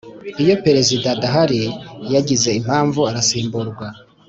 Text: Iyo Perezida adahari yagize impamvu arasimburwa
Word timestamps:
Iyo 0.43 0.55
Perezida 0.65 1.05
adahari 1.15 1.59
yagize 2.13 2.49
impamvu 2.59 2.99
arasimburwa 3.09 3.87